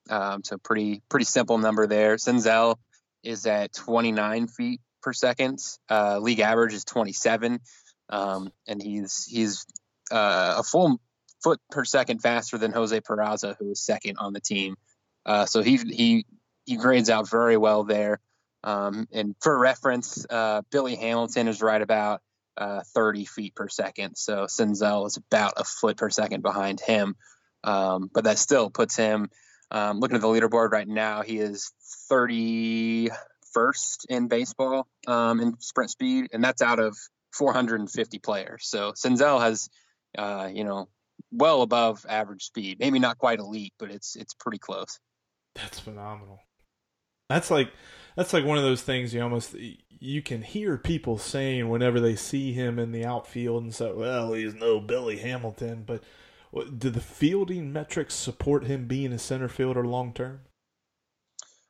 [0.10, 2.18] Um, so pretty pretty simple number there.
[2.18, 2.76] Senzel
[3.24, 5.60] is at 29 feet per second.
[5.90, 7.62] Uh, league average is 27
[8.10, 9.66] um, and he's he's
[10.12, 11.00] uh, a full
[11.44, 14.76] foot per second faster than Jose Peraza, who is second on the team.
[15.26, 16.26] Uh, so he he
[16.66, 18.20] he grades out very well there.
[18.64, 22.22] Um, and for reference, uh, Billy Hamilton is right about
[22.58, 24.16] uh, 30 feet per second.
[24.18, 27.16] So Senzel is about a foot per second behind him.
[27.64, 29.30] Um, but that still puts him,
[29.72, 31.72] um, looking at the leaderboard right now, he is
[32.12, 33.12] 31st
[34.10, 36.98] in baseball um, in sprint speed, and that's out of
[37.34, 38.68] 450 players.
[38.68, 39.70] So Senzel has
[40.18, 40.88] uh, you know,
[41.32, 42.80] well above average speed.
[42.80, 45.00] Maybe not quite elite, but it's it's pretty close.
[45.56, 46.40] That's phenomenal.
[47.30, 47.72] That's like
[48.16, 49.56] that's like one of those things you almost
[49.90, 54.34] you can hear people saying whenever they see him in the outfield and say, "Well,
[54.34, 56.04] he's no Billy Hamilton," but
[56.78, 60.42] do the fielding metrics support him being a center fielder long term?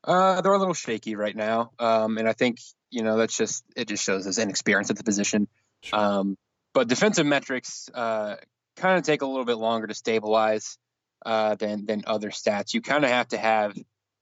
[0.06, 3.64] Uh, they're a little shaky right now, um, and I think you know that's just
[3.76, 5.48] it just shows his inexperience at the position.
[5.84, 6.00] Sure.
[6.00, 6.38] Um,
[6.74, 8.36] but defensive metrics uh,
[8.76, 10.78] kind of take a little bit longer to stabilize
[11.26, 12.74] uh, than than other stats.
[12.74, 13.76] You kind of have to have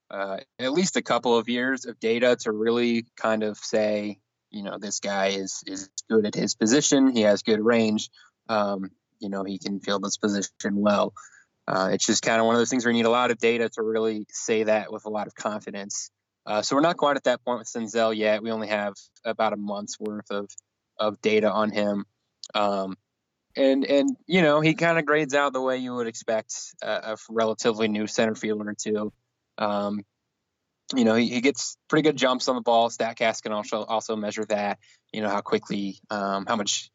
[0.09, 4.19] uh, at least a couple of years of data to really kind of say,
[4.51, 7.11] you know, this guy is is good at his position.
[7.11, 8.09] He has good range.
[8.49, 11.13] Um, you know, he can field this position well.
[11.67, 13.37] Uh, it's just kind of one of those things where you need a lot of
[13.37, 16.11] data to really say that with a lot of confidence.
[16.47, 18.41] Uh, so we're not quite at that point with Senzel yet.
[18.41, 18.93] We only have
[19.25, 20.49] about a month's worth of
[20.97, 22.05] of data on him.
[22.55, 22.95] Um,
[23.57, 27.13] and and you know he kind of grades out the way you would expect a,
[27.13, 29.11] a relatively new center fielder to.
[29.57, 30.01] Um,
[30.95, 32.89] you know he, he, gets pretty good jumps on the ball.
[32.89, 34.79] Statcast can also also measure that.
[35.11, 36.89] You know how quickly, um, how much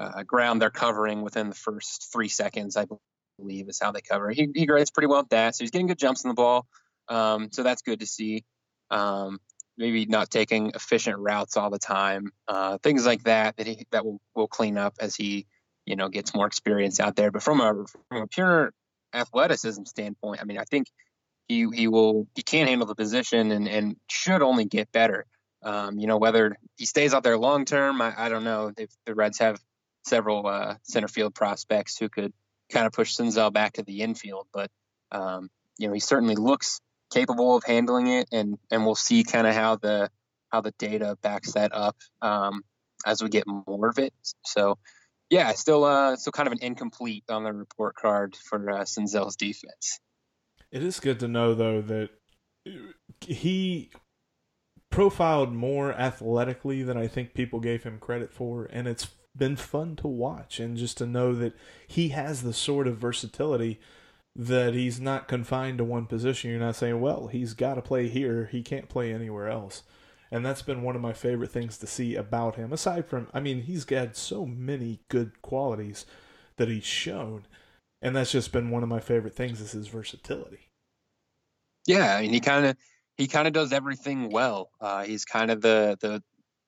[0.00, 2.76] uh, ground they're covering within the first three seconds.
[2.76, 2.86] I
[3.38, 4.30] believe is how they cover.
[4.30, 5.54] He he grades pretty well at that.
[5.54, 6.66] So he's getting good jumps on the ball.
[7.08, 8.44] Um, so that's good to see.
[8.90, 9.40] Um,
[9.78, 14.04] maybe not taking efficient routes all the time, uh, things like that that he, that
[14.04, 15.46] will will clean up as he
[15.84, 17.30] you know gets more experience out there.
[17.30, 18.72] But from a from a pure
[19.12, 20.86] athleticism standpoint, I mean, I think
[21.48, 25.26] he he will he can handle the position and and should only get better.
[25.62, 28.72] Um, you know, whether he stays out there long term, I, I, don't know.
[28.76, 29.58] If the Reds have
[30.04, 32.32] several uh, center field prospects who could
[32.70, 34.70] kind of push Senzel back to the infield, but
[35.10, 36.80] um, you know, he certainly looks
[37.16, 40.10] capable of handling it, and and we'll see kind of how the
[40.50, 42.62] how the data backs that up um,
[43.04, 44.12] as we get more of it.
[44.44, 44.78] So
[45.30, 49.36] yeah, still uh, still kind of an incomplete on the report card for uh, Senzel's
[49.36, 50.00] defense.
[50.70, 52.10] It is good to know though that
[53.20, 53.90] he
[54.90, 59.96] profiled more athletically than I think people gave him credit for, and it's been fun
[59.96, 61.54] to watch and just to know that
[61.86, 63.78] he has the sort of versatility
[64.38, 66.50] that he's not confined to one position.
[66.50, 69.82] You're not saying, well, he's got to play here, he can't play anywhere else
[70.30, 72.72] and that's been one of my favorite things to see about him.
[72.72, 76.06] Aside from, I mean, he's got so many good qualities
[76.56, 77.46] that he's shown,
[78.02, 80.70] and that's just been one of my favorite things is his versatility.
[81.86, 82.76] Yeah, I mean, he kind of
[83.16, 84.70] he kind of does everything well.
[84.80, 86.22] Uh, he's kind of the the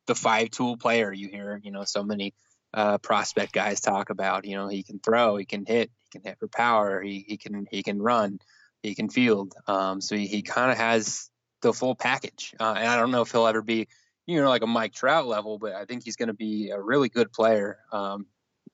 [0.06, 2.34] the five tool player you hear, you know, so many
[2.72, 4.46] uh, prospect guys talk about.
[4.46, 7.36] You know, he can throw, he can hit, he can hit for power, he he
[7.36, 8.38] can he can run,
[8.82, 9.54] he can field.
[9.66, 11.30] Um, so he, he kind of has
[11.62, 12.54] the full package.
[12.58, 13.88] Uh, and I don't know if he'll ever be,
[14.26, 16.80] you know, like a Mike Trout level, but I think he's going to be a
[16.80, 17.78] really good player.
[17.92, 18.26] Um,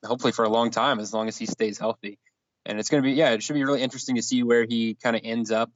[0.04, 2.18] hopefully for a long time, as long as he stays healthy.
[2.66, 4.94] And it's going to be, yeah, it should be really interesting to see where he
[4.94, 5.70] kind of ends up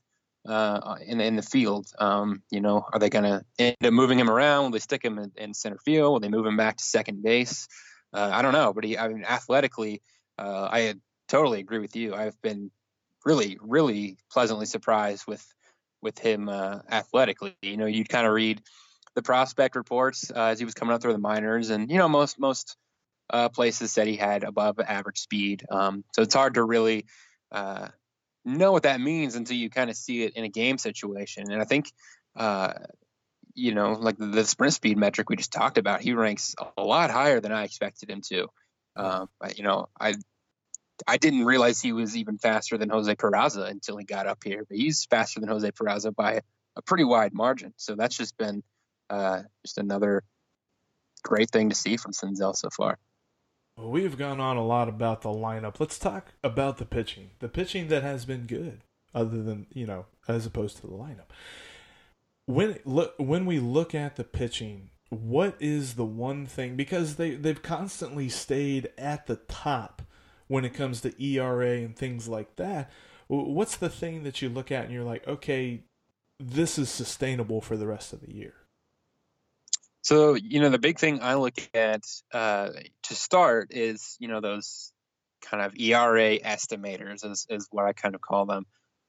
[0.47, 1.87] uh, in in the field.
[1.99, 4.65] Um, you know, are they going to end up moving him around?
[4.65, 6.13] Will they stick him in, in, center field?
[6.13, 7.69] Will they move him back to second base?
[8.13, 10.01] Uh, I don't know, but he, I mean, athletically,
[10.39, 10.95] uh, I
[11.29, 12.15] totally agree with you.
[12.15, 12.71] I've been
[13.25, 15.45] really, really pleasantly surprised with
[16.01, 17.57] with him uh, athletically.
[17.63, 18.63] You know, you'd kind of read
[19.15, 22.09] the prospect reports uh, as he was coming up through the minors, and you know,
[22.09, 22.77] most most
[23.31, 25.65] uh, places said he had above average speed.
[25.71, 27.07] Um, so it's hard to really
[27.53, 27.89] uh,
[28.45, 31.51] know what that means until you kind of see it in a game situation.
[31.51, 31.93] And I think,
[32.37, 32.73] uh,
[33.55, 36.83] you know, like the, the, sprint speed metric we just talked about, he ranks a
[36.83, 38.49] lot higher than I expected him to.
[38.97, 40.15] Um, you know, I
[41.07, 44.65] I didn't realize he was even faster than Jose Peraza until he got up here,
[44.69, 46.41] but he's faster than Jose Peraza by
[46.77, 47.75] a pretty wide margin.
[47.77, 48.63] So that's just been
[49.11, 50.25] uh, just another
[51.23, 52.99] great thing to see from Senzel so far.
[53.77, 55.79] Well, we've gone on a lot about the lineup.
[55.79, 57.31] Let's talk about the pitching.
[57.39, 58.81] The pitching that has been good,
[59.15, 61.29] other than you know, as opposed to the lineup.
[62.47, 67.33] When look when we look at the pitching, what is the one thing because they
[67.33, 70.03] they've constantly stayed at the top
[70.49, 72.91] when it comes to ERA and things like that.
[73.29, 75.83] What's the thing that you look at and you're like, okay,
[76.41, 78.55] this is sustainable for the rest of the year?
[80.03, 82.71] So, you know, the big thing I look at uh,
[83.05, 84.93] to start is, you know, those
[85.43, 88.65] kind of ERA estimators, is, is what I kind of call them.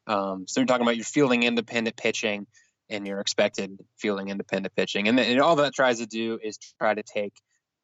[0.08, 2.48] Um, so, you're talking about your fielding independent pitching
[2.90, 5.08] and your expected fielding independent pitching.
[5.08, 7.34] And, then, and all that tries to do is try to take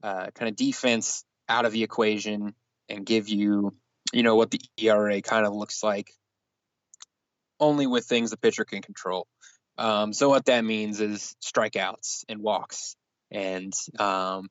[0.04, 2.54] uh, kind of defense out of the equation
[2.90, 3.72] and give you,
[4.14, 6.12] you know, what the ERA kind of looks like
[7.60, 9.28] only with things the pitcher can control.
[9.78, 12.96] Um, so what that means is strikeouts and walks
[13.32, 14.50] and um,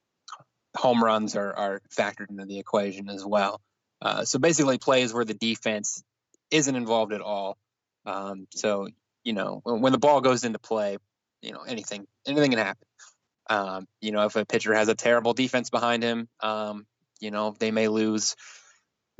[0.77, 3.61] home runs are, are factored into the equation as well.
[4.03, 6.03] Uh, so basically, plays where the defense
[6.51, 7.57] isn't involved at all.
[8.05, 8.89] Um, so
[9.25, 10.99] you know, when, the ball goes into play,
[11.41, 12.87] you know, anything anything can happen.
[13.49, 16.87] Um, you know, if a pitcher has a terrible defense behind him, um,
[17.21, 18.37] you know, they may lose.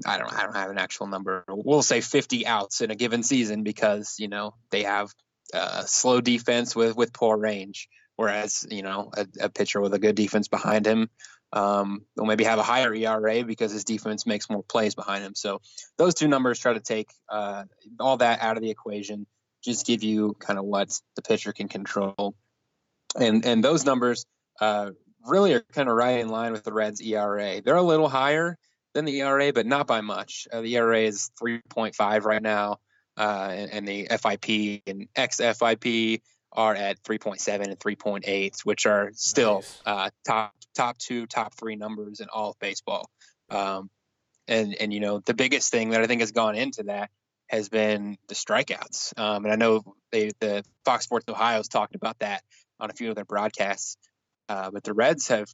[0.05, 1.45] I don't I don't have an actual number.
[1.49, 5.13] We'll say 50 outs in a given season because you know they have
[5.53, 7.89] uh, slow defense with with poor range.
[8.17, 11.09] Whereas you know a, a pitcher with a good defense behind him
[11.55, 15.35] um, will maybe have a higher ERA because his defense makes more plays behind him.
[15.37, 15.61] So
[15.97, 17.65] those two numbers try to take uh,
[18.01, 19.27] all that out of the equation,
[19.63, 22.35] just give you kind of what the pitcher can control,
[23.19, 24.27] and and those numbers
[24.61, 24.91] uh,
[25.27, 27.61] really are kind of right in line with the Reds' ERA.
[27.61, 28.59] They're a little higher
[28.95, 30.47] than the ERA, but not by much.
[30.53, 32.79] Uh, the ERA is 3.5 right now
[33.17, 36.21] uh, and, and, the FIP and xFIP
[36.53, 39.83] are at 3.7 and 3.8, which are still nice.
[39.87, 43.09] uh, top top two, top three numbers in all of baseball.
[43.51, 43.91] Um,
[44.49, 47.11] and and you know the biggest thing that I think has gone into that
[47.49, 49.19] has been the strikeouts.
[49.19, 52.43] Um, and I know they, the Fox Sports Ohio has talked about that
[52.81, 53.97] on a few of their broadcasts.
[54.49, 55.49] Uh, but the Reds have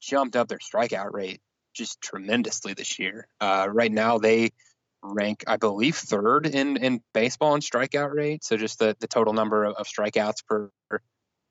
[0.00, 1.40] jumped up their strikeout rate
[1.74, 3.26] just tremendously this year.
[3.40, 4.50] Uh, right now, they
[5.02, 8.44] rank, I believe, third in in baseball in strikeout rate.
[8.44, 10.70] So just the, the total number of, of strikeouts per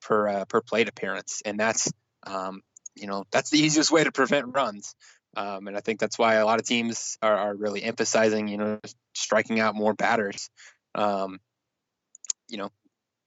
[0.02, 1.92] per uh, per plate appearance, and that's
[2.26, 2.62] um,
[2.96, 4.96] you know that's the easiest way to prevent runs.
[5.36, 8.58] Um, and I think that's why a lot of teams are, are really emphasizing, you
[8.58, 8.80] know,
[9.16, 10.50] striking out more batters.
[10.94, 11.40] Um,
[12.50, 12.70] you know,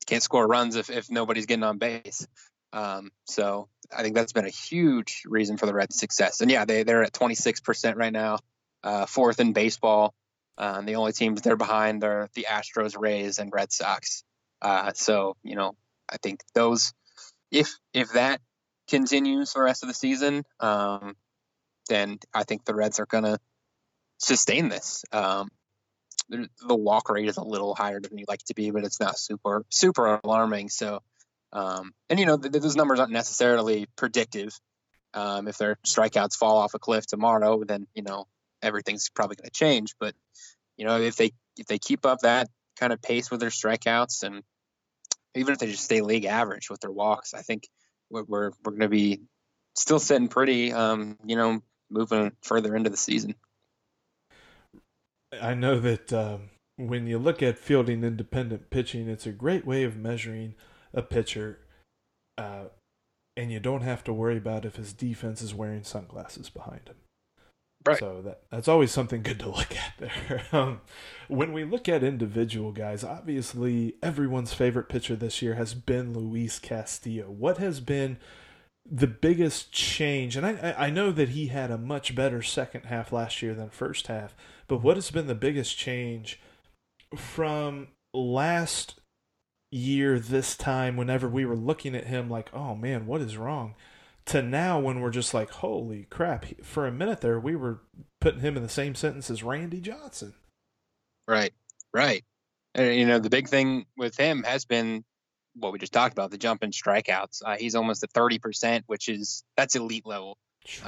[0.07, 2.27] can't score runs if, if nobody's getting on base.
[2.74, 6.40] Um, so I think that's been a huge reason for the Reds' success.
[6.40, 8.38] And yeah, they, they're at 26% right now
[8.84, 10.14] uh, fourth in baseball.
[10.56, 14.22] Uh, the only teams they're behind are the Astros, Rays, and Red Sox.
[14.62, 15.74] Uh, so you know,
[16.08, 16.92] I think those,
[17.50, 18.40] if if that
[18.88, 21.16] continues for the rest of the season, um,
[21.88, 23.38] then I think the Reds are gonna
[24.18, 25.04] sustain this.
[25.12, 25.48] Um,
[26.28, 29.18] the walk rate is a little higher than you'd like to be, but it's not
[29.18, 30.68] super super alarming.
[30.68, 31.02] So,
[31.54, 34.58] um, and you know, th- those numbers aren't necessarily predictive.
[35.14, 38.26] Um, if their strikeouts fall off a cliff tomorrow, then you know
[38.60, 39.94] everything's probably going to change.
[40.00, 40.14] But
[40.76, 44.24] you know, if they if they keep up that kind of pace with their strikeouts,
[44.24, 44.42] and
[45.36, 47.68] even if they just stay league average with their walks, I think
[48.10, 49.20] we're we're, we're going to be
[49.76, 50.72] still sitting pretty.
[50.72, 53.36] Um, you know, moving further into the season.
[55.40, 59.84] I know that um, when you look at fielding independent pitching, it's a great way
[59.84, 60.54] of measuring
[60.94, 61.59] a pitcher.
[62.38, 62.64] Uh,
[63.37, 66.96] and you don't have to worry about if his defense is wearing sunglasses behind him.
[67.87, 67.98] Right.
[67.98, 70.42] So that that's always something good to look at there.
[70.52, 70.80] Um,
[71.28, 76.59] when we look at individual guys, obviously everyone's favorite pitcher this year has been Luis
[76.59, 77.26] Castillo.
[77.30, 78.18] What has been
[78.90, 80.37] the biggest change?
[80.37, 83.68] And I I know that he had a much better second half last year than
[83.68, 84.35] first half,
[84.66, 86.40] but what has been the biggest change
[87.14, 89.00] from last
[89.74, 93.74] year this time whenever we were looking at him like, "Oh man, what is wrong?"
[94.26, 96.46] to now when we're just like, holy crap.
[96.62, 97.80] For a minute there, we were
[98.20, 100.34] putting him in the same sentence as Randy Johnson.
[101.28, 101.52] Right,
[101.92, 102.24] right.
[102.74, 105.04] And, you know, the big thing with him has been
[105.54, 107.42] what we just talked about the jump in strikeouts.
[107.44, 110.38] Uh, he's almost at 30%, which is that's elite level.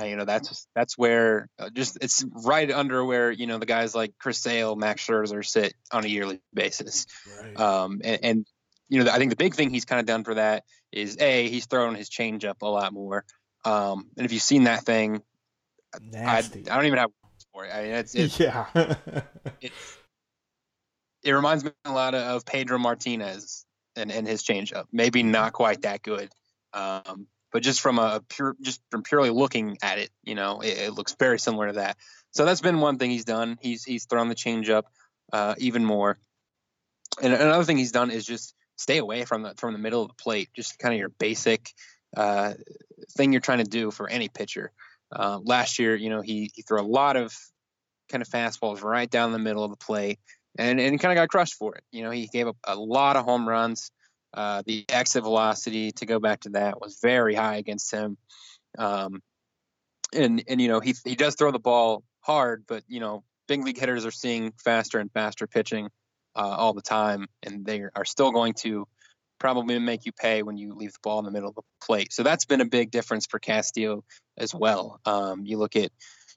[0.01, 3.66] Uh, you know, that's that's where uh, just it's right under where you know the
[3.66, 7.05] guys like Chris Sale, Max Scherzer sit on a yearly basis.
[7.42, 7.61] Right.
[7.61, 8.46] Um, and, and
[8.88, 11.49] you know, I think the big thing he's kind of done for that is a
[11.49, 13.25] he's thrown his changeup a lot more.
[13.64, 15.22] Um, and if you've seen that thing,
[16.14, 17.75] I, I, don't even have words for it.
[17.75, 18.66] I mean, it's, it's yeah.
[19.61, 19.72] it,
[21.25, 23.64] it reminds me a lot of Pedro Martinez
[23.96, 24.85] and, and his changeup.
[24.92, 26.31] Maybe not quite that good,
[26.72, 30.79] um, but just from a pure, just from purely looking at it, you know, it,
[30.79, 31.96] it, looks very similar to that.
[32.31, 33.59] So that's been one thing he's done.
[33.61, 34.85] He's he's thrown the changeup
[35.33, 36.18] uh, even more.
[37.22, 40.09] And another thing he's done is just stay away from the from the middle of
[40.09, 40.49] the plate.
[40.55, 41.73] Just kind of your basic
[42.17, 42.55] uh,
[43.17, 44.73] thing you're trying to do for any pitcher.
[45.15, 47.37] Uh, last year, you know, he he threw a lot of
[48.09, 50.19] kind of fastballs right down the middle of the plate,
[50.59, 51.85] and and kind of got crushed for it.
[51.91, 53.90] You know, he gave up a lot of home runs.
[54.35, 58.19] Uh, the exit velocity, to go back to that, was very high against him.
[58.77, 59.23] Um,
[60.13, 63.65] and and you know he he does throw the ball hard, but you know big
[63.65, 65.88] league hitters are seeing faster and faster pitching
[66.37, 68.87] uh, all the time, and they are still going to
[69.39, 72.13] probably make you pay when you leave the ball in the middle of the plate.
[72.13, 74.05] So that's been a big difference for Castillo
[74.39, 75.01] as well.
[75.05, 75.91] Um, you look at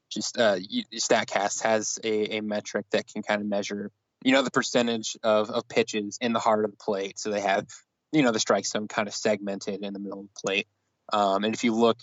[0.09, 0.57] just uh,
[0.93, 3.91] Statcast has a, a metric that can kind of measure,
[4.23, 7.19] you know, the percentage of, of pitches in the heart of the plate.
[7.19, 7.67] So they have,
[8.11, 10.67] you know, the strike zone kind of segmented in the middle of the plate.
[11.13, 11.97] Um, and if you look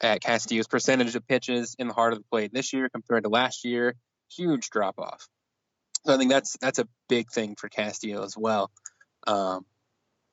[0.00, 3.28] at Castillo's percentage of pitches in the heart of the plate this year compared to
[3.30, 3.94] last year,
[4.36, 5.26] huge drop off.
[6.06, 8.70] So I think that's that's a big thing for Castillo as well.
[9.26, 9.64] Um,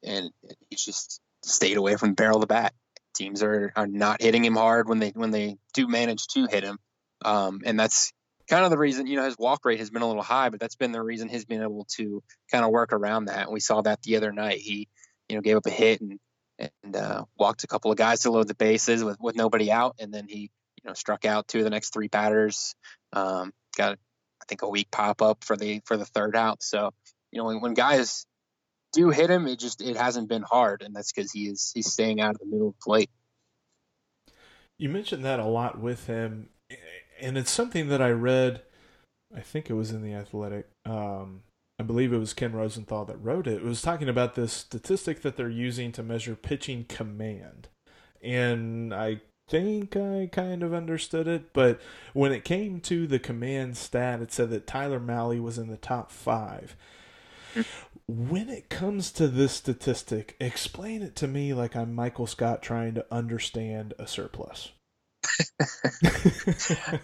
[0.03, 0.31] and
[0.69, 2.73] he's just stayed away from the barrel of the bat.
[3.15, 6.63] Teams are, are not hitting him hard when they when they do manage to hit
[6.63, 6.77] him,
[7.23, 8.13] um, and that's
[8.49, 9.05] kind of the reason.
[9.05, 11.29] You know, his walk rate has been a little high, but that's been the reason
[11.29, 13.45] he's been able to kind of work around that.
[13.45, 14.59] And we saw that the other night.
[14.59, 14.87] He,
[15.29, 16.19] you know, gave up a hit and
[16.83, 19.95] and uh, walked a couple of guys to load the bases with with nobody out,
[19.99, 20.51] and then he
[20.83, 22.75] you know struck out two of the next three batters.
[23.13, 23.97] Um, got
[24.41, 26.63] I think a weak pop up for the for the third out.
[26.63, 26.91] So
[27.31, 28.25] you know when, when guys
[28.93, 31.91] do hit him, it just it hasn't been hard, and that's because he is he's
[31.91, 33.09] staying out of the middle of the plate.
[34.77, 36.49] You mentioned that a lot with him,
[37.19, 38.63] and it's something that I read.
[39.35, 40.67] I think it was in the Athletic.
[40.85, 41.43] Um,
[41.79, 43.57] I believe it was Ken Rosenthal that wrote it.
[43.57, 47.69] It was talking about this statistic that they're using to measure pitching command,
[48.21, 49.21] and I
[49.51, 51.53] think I kind of understood it.
[51.53, 51.79] But
[52.13, 55.77] when it came to the command stat, it said that Tyler Mahle was in the
[55.77, 56.75] top five
[58.07, 62.95] when it comes to this statistic, explain it to me like I'm Michael Scott trying
[62.95, 64.71] to understand a surplus.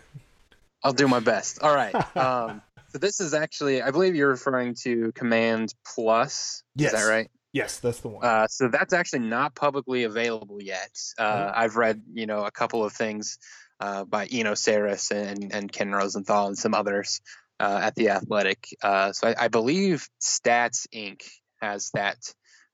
[0.84, 1.62] I'll do my best.
[1.62, 1.96] All right.
[2.18, 6.64] Um, so this is actually, I believe you're referring to Command Plus.
[6.76, 6.94] Yes.
[6.94, 7.30] Is that right?
[7.58, 8.24] Yes, that's the one.
[8.24, 10.92] Uh, so that's actually not publicly available yet.
[11.18, 11.52] Uh, oh.
[11.56, 13.40] I've read, you know, a couple of things
[13.80, 17.20] uh, by Eno Sarris and, and Ken Rosenthal and some others
[17.60, 18.68] uh, at the Athletic.
[18.84, 21.24] Uh, so I, I, believe Stats Inc.
[21.60, 22.18] has that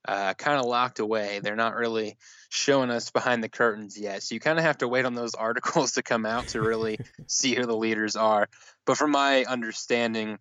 [0.05, 1.39] uh, kind of locked away.
[1.41, 2.17] They're not really
[2.49, 4.21] showing us behind the curtains yet.
[4.21, 6.99] So you kind of have to wait on those articles to come out to really
[7.27, 8.49] see who the leaders are.
[8.85, 10.39] But from my understanding,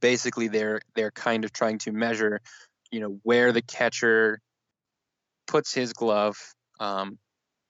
[0.00, 2.40] basically they're they're kind of trying to measure,
[2.92, 4.40] you know, where the catcher
[5.48, 6.36] puts his glove.
[6.78, 7.18] Um,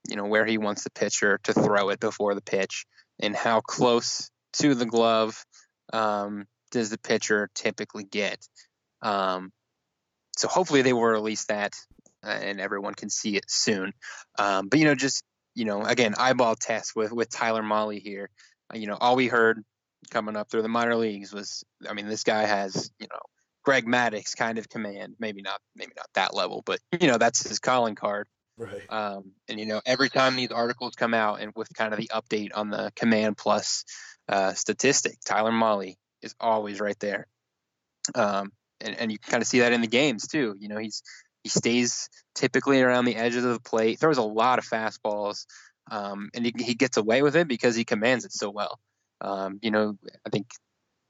[0.09, 2.87] you know where he wants the pitcher to throw it before the pitch
[3.21, 5.45] and how close to the glove
[5.93, 8.39] um, does the pitcher typically get?
[9.01, 9.53] Um,
[10.37, 11.75] so hopefully they will release that
[12.25, 13.93] uh, and everyone can see it soon.
[14.39, 15.23] Um, but you know, just
[15.55, 18.31] you know, again, eyeball test with with Tyler Mahle here.
[18.73, 19.63] Uh, you know, all we heard
[20.11, 23.21] coming up through the minor leagues was, I mean, this guy has you know
[23.63, 25.15] Greg Maddux kind of command.
[25.19, 28.27] Maybe not, maybe not that level, but you know, that's his calling card.
[28.59, 28.83] Right.
[28.89, 32.11] Um, and you know, every time these articles come out and with kind of the
[32.13, 33.85] update on the command plus
[34.29, 35.19] uh, statistic.
[35.25, 37.27] Tyler Mahle is always right there,
[38.15, 40.55] um, and and you can kind of see that in the games too.
[40.59, 41.03] You know, he's
[41.43, 45.47] he stays typically around the edges of the plate, throws a lot of fastballs,
[45.91, 48.79] um, and he, he gets away with it because he commands it so well.
[49.21, 49.97] Um, you know,
[50.27, 50.47] I think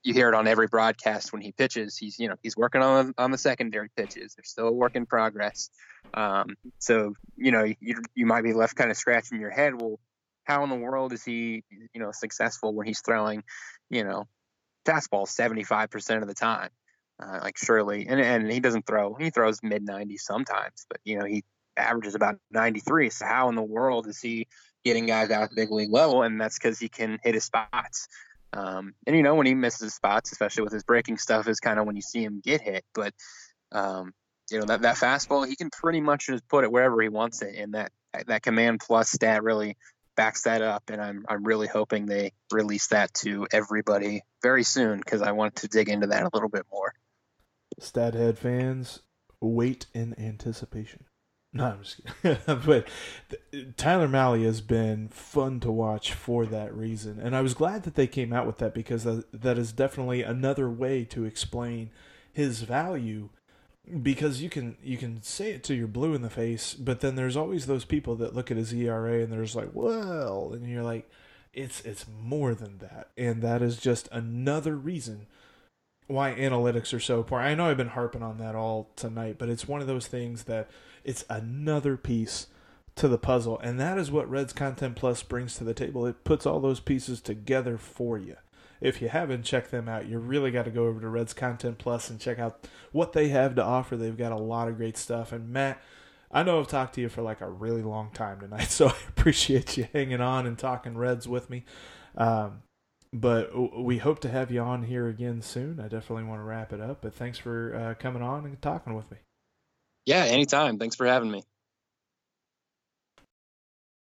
[0.03, 1.96] you hear it on every broadcast when he pitches.
[1.96, 4.34] He's you know he's working on on the secondary pitches.
[4.34, 5.70] They're still a work in progress.
[6.14, 9.80] Um, so you know you you might be left kind of scratching your head.
[9.80, 9.98] Well,
[10.44, 13.42] how in the world is he, you know, successful when he's throwing,
[13.90, 14.26] you know,
[14.84, 16.70] fastball 75% of the time?
[17.22, 21.18] Uh, like surely, and, and he doesn't throw, he throws mid 90s sometimes, but, you
[21.18, 21.44] know, he
[21.76, 23.11] averages about 93.
[23.11, 24.48] So how in the world is he
[24.84, 26.22] getting guys out at the big league level?
[26.22, 28.09] And that's because he can hit his spots.
[28.53, 31.78] Um, and, you know, when he misses spots, especially with his breaking stuff, is kind
[31.78, 32.84] of when you see him get hit.
[32.94, 33.14] But,
[33.72, 34.12] um,
[34.50, 37.42] you know, that, that fastball, he can pretty much just put it wherever he wants
[37.42, 37.55] it.
[37.57, 37.90] And that,
[38.26, 39.76] that command plus stat really
[40.16, 44.98] backs that up, and I'm I'm really hoping they release that to everybody very soon
[44.98, 46.92] because I want to dig into that a little bit more.
[47.80, 49.00] Stathead fans,
[49.40, 51.05] wait in anticipation.
[51.53, 52.38] No, I'm just kidding.
[52.66, 52.88] but
[53.76, 57.94] Tyler Mahle has been fun to watch for that reason, and I was glad that
[57.94, 61.90] they came out with that because that, is definitely another way to explain
[62.32, 63.28] his value
[64.03, 67.16] because you can you can say it to your blue in the face, but then
[67.16, 70.66] there's always those people that look at his ERA and they're just like, well, and
[70.66, 71.11] you're like,
[71.53, 75.26] it's it's more than that, and that is just another reason
[76.07, 77.50] why analytics are so important.
[77.50, 80.44] I know I've been harping on that all tonight, but it's one of those things
[80.44, 80.70] that
[81.05, 82.48] it's another piece
[82.96, 86.07] to the puzzle, and that is what Reds Content Plus brings to the table.
[86.07, 88.36] It puts all those pieces together for you
[88.82, 91.78] if you haven't checked them out, you really got to go over to Reds Content
[91.78, 93.96] Plus and check out what they have to offer.
[93.96, 95.30] They've got a lot of great stuff.
[95.30, 95.80] And Matt,
[96.32, 98.94] I know I've talked to you for like a really long time tonight, so I
[99.09, 101.64] appreciate you hanging on and talking Reds with me.
[102.16, 102.62] Um,
[103.14, 105.78] but we hope to have you on here again soon.
[105.78, 108.94] I definitely want to wrap it up, but thanks for uh, coming on and talking
[108.94, 109.18] with me.
[110.07, 110.78] Yeah, anytime.
[110.78, 111.42] Thanks for having me.